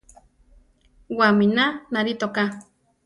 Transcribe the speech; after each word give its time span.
Wamína 1.17 1.65
narí 1.93 2.13
toká. 2.21 2.43